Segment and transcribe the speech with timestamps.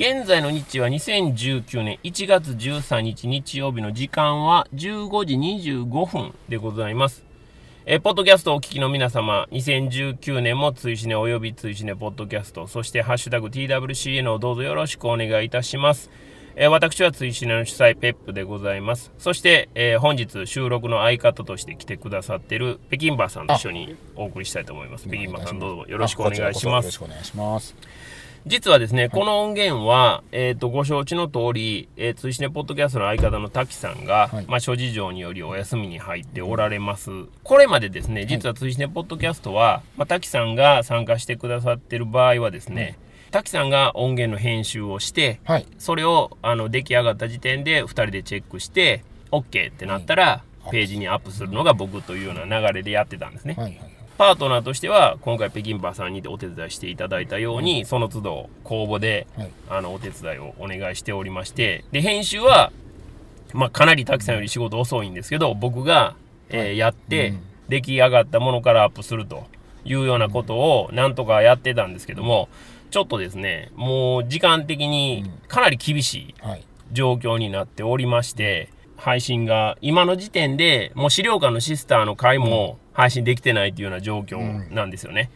[0.00, 5.34] 現在の日時は2019年1月13日日曜日の時間は15時
[5.84, 7.22] 25分でございます。
[7.84, 16.10] えー、ポッドキャストをお聞きの皆様、2019年も追試ねおよび追試ねポッドキャスト、そしてハッシュタグ TWCN をどうぞよろしくお願いいたします。
[16.56, 19.12] えー、私は追試ねの主催ペップでございます。
[19.18, 25.06] そして、えー、本日収録の相方として来てくださっている北京バーさんと一緒にお送りしたいと思います。
[25.06, 26.86] 北京バーさんどうぞよろしくお願いします。
[26.86, 27.76] よろしくお願いします。
[28.46, 37.10] 実はですね、この音源は、えっ、ー、と、ご承知の通り、えー、通信ねポッドキャストの相方の滝さんが、はい、まあ、諸事情によりお休みに入っておられます。
[37.42, 42.98] これまでですね、実は通信ねポッドキャストは、まあ、滝さんが参加してくださってる場合はですね、
[43.30, 53.54] 滝さんが音源の編集をして、はい、それをあの出来上がった時点で2人でチェックして OK ってなったら、ページにアップするのが僕というような流れでやってたんですね。
[53.56, 62.70] はいはいパートナーとしては今回北京バーさんにお手伝いしていただいたように、その都度公募で、はい、あのお手伝いをお願いしておりましてで編集は、
[63.54, 66.16] まあ、かなり滝さんより仕事遅いんですけど僕が、
[66.50, 67.32] えー、やって、
[67.70, 69.46] 出来上がったものからアップすると
[69.86, 72.50] いうようなことをなんとかやってたんですけども
[72.90, 76.34] ちょっとですねもう時間的にかなり厳しい。
[76.92, 78.68] 状況になっておりまして。
[79.00, 85.30] 配信が今の時点でもう資料館のシスターの回も配信できてないっていうような状況なんですよね。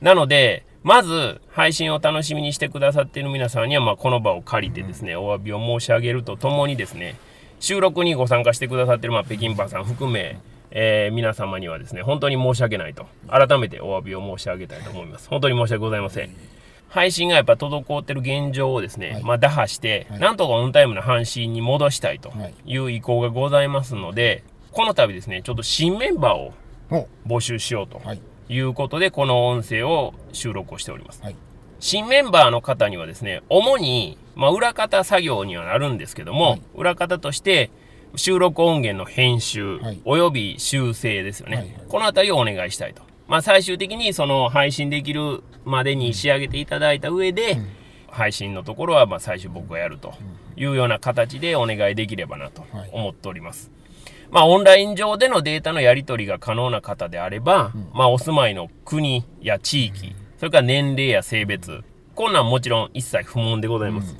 [0.00, 7.16] うん、なのでまず配信を楽しみにしてくださっている皆さんにはまこの場を借りてですね、お詫びを申し上げるとともにですね
[7.58, 10.38] 収録にご参加してくださっているま北京パーさん含め
[10.72, 13.06] えー、皆様にはですね本当に申し訳ないと。
[13.28, 15.28] 改めてお詫びを申し上げたいと思います。
[15.28, 16.30] 本当に申し訳ございません
[16.90, 22.32] 配信がやっぱ滞ってる現状をですね、はい、まあ、打破して、はい、なんとかオンタイムの配信に戻したいと
[22.66, 22.78] い。
[22.78, 26.52] う意向がございますので、この度ですね、ちょっと新メンバーを
[27.26, 28.02] 募集しようと
[28.48, 28.58] い。
[28.58, 31.22] うことで、この音声を収録をしております。
[31.22, 31.36] はい、
[31.78, 37.70] 新メンバーの方にはですね、主に、まあ、裏方作業にはなるんですけども、裏方として、
[38.16, 43.09] 収録音源の編集、および修正ですよね、この辺りをお願いしたいと。
[43.30, 47.58] まあ、最終的にその配信できるまでに仕上げていただいた上で、
[48.08, 50.14] 配信のところはまあ最初僕がやると
[50.56, 53.70] いうような形でお願いできればなと思っております。
[54.32, 61.84] まあ、オンライン上でのデータのやり取りが可能な方であれば、まあ、お住まいの国や地域、それから年齢や性別、
[62.16, 64.16] こんなんもちろん一切不問でございます。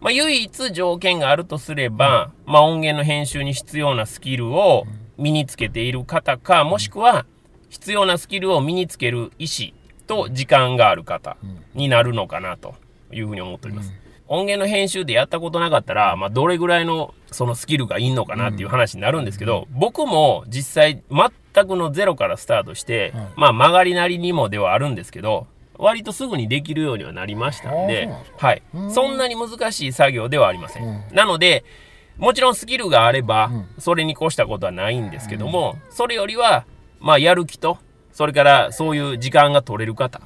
[0.00, 4.84] まあ、唯一条件があるとすれば、まあ、音源の編集に必要なスキルを
[5.16, 7.24] 身につけている方か、もしくは
[7.74, 9.72] 必要なスキルを身につける意思
[10.06, 11.36] と時間がある方
[11.74, 12.76] になるのかなと
[13.10, 13.92] いうふうに思っております。
[14.28, 28.08] 音源の編集でやったことなかったら、まあ、どれぐらいのそのスキルがいいのかなっていう話になるんですけど、僕も実際全くのゼロからスタートして、まあ曲がりなりにもではあるんですけど、割とすぐにできるようにはなりましたんで、
[28.38, 28.62] はい。
[28.90, 31.04] そんなに難しい作業ではありません。
[31.12, 31.64] なので、
[32.16, 36.64] もちろんスキルがあれば、それに越したことはないんですけども、それよりは、
[37.04, 37.76] まあ、やる気と、
[38.12, 40.22] それからそういう時間が取れる方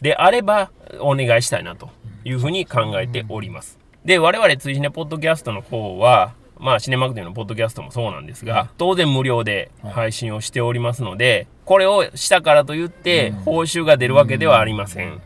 [0.00, 0.70] であれば、
[1.00, 1.90] お願いしたいなと
[2.24, 3.80] いうふうに考えております。
[4.04, 15.20] で、我々、追試ねポッドキャストの方は、まあ、シネマクティのポッドキャストもそうなんですが、当然無料で配信をしておりますので、これをしたからといって、報酬が出るわけではありません。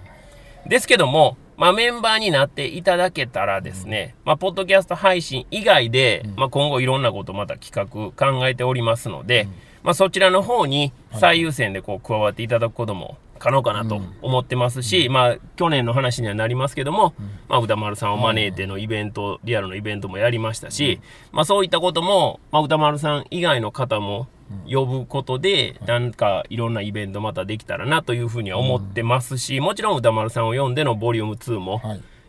[0.66, 9.48] ですけども、まあ、メンバーになっていただけたらですね、まあ、ポッドキャスト配信以外で、まあ、今後いろんなことまた企画考えておりますので、
[9.82, 20.98] まあ、そちらの方に最優先でこう加わっていただくことも可能かなと思ってますし、うん、まあ、去年の話にはなりますけども、うん、まあ、歌丸さんを招いてのイベント、リアルのイベントもやりましたし、
[21.30, 24.28] まあ、そういったことも、まあ、歌丸さん以外の方も
[24.66, 31.82] 呼ぶことで、なんかいろんなイベントまたできたらなというふうには思ってますし、もちろん歌丸さんを呼んでのボリューム2も、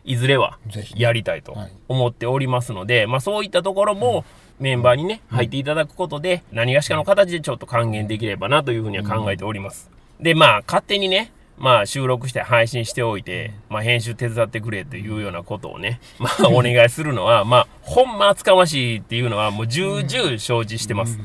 [0.04, 0.18] い。
[0.18, 0.60] ずれは
[0.96, 4.24] やりたいと思っておりますので、まあ、そういったところも、
[4.60, 9.95] メンバーにね、入っていただくことで、何がしかの形でちょっと還元できればなというふうには考えております。
[10.20, 21.20] で、まあ、勝手にね、まあ、収録して配信しておいて、まあ、編集手伝ってくれというようなことをね、 まあ、お願いするのは、まあ、ほんま厚かましいっていうのは、もう重々承知してます。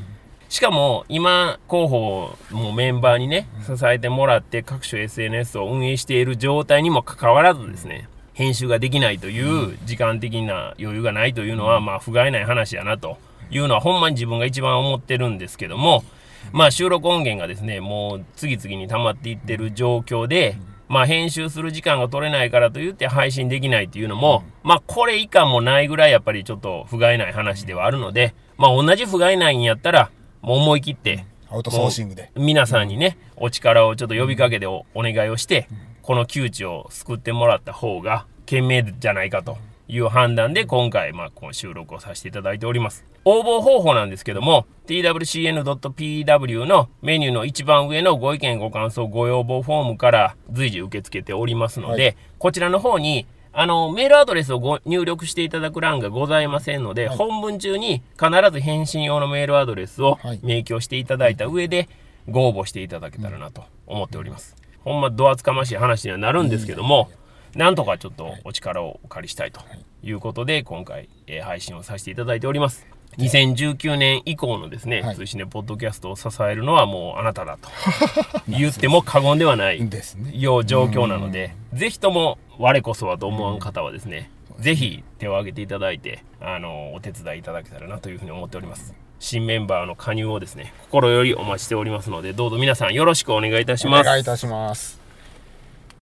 [0.47, 13.17] しかも、今、広報もメンバーにね、支えてもらって、各種 SNS を運営している状態にもかかわらずですね、編集ができないという時間的な余裕がないというのは、まあ、不甲斐ない話やなと
[13.49, 16.03] いうのは、ほんまに自分が一番思ってるんですけども、
[16.51, 20.57] まあ、収録音源がですね、もう次々に溜まっていってる状況で、
[20.87, 30.11] まあ、編集する時間が取れないからといって配信できないっていうのも、まあ、これ以下もないぐらいやっぱりちょっと不甲斐ない話ではあるので、まあ、同じ不甲斐ないんやったら、
[30.41, 32.31] もう思い切って、アウトソーシングで。
[32.35, 35.69] 皆さんにね、お力をちょっと呼びかけてお願いをして、
[36.01, 39.57] この窮地を救ってもらった方が、賢明じゃないかと
[39.91, 43.03] いう判断で今回、まあ、この収録をさせていただいております。
[43.25, 61.89] 応募方法なんですけども、twcn.pw のメニューの一番上のご意見ご感想ご要望フォームから随時受け付けておりますので、はい、こちらの方にあの、メールアドレスをご入力していただく欄がございませんので、はい、本文中に必ず返信用のメールアドレスを明記をしていただいた上で、
[62.29, 64.55] ご応募していただけたらなと思っております。
[64.85, 67.09] ほんま、ど厚かましい話にはなるんですけども、
[67.55, 69.61] なんとかちょっとお力をお借りしたいと
[70.03, 72.87] いうことで、今回、えー、配信をさせていただいております。
[73.17, 77.69] 2019年以降のですね、はい、通信でポッドキャストを支えるのはもうあなただと
[78.47, 79.89] 言っても過言ではない
[80.33, 88.93] よう状況なので、ぜひとも我こそはと思わん方はですね、ぜひ手を挙げていただいて、あの、お手伝いいただけたらなというふうに思っております。
[89.19, 94.07] 新メンバーの加入をですね、心よりお待ちしておりますので、どうぞ皆さんよろしくお願いいたします。
[94.07, 95.00] お願いいたします。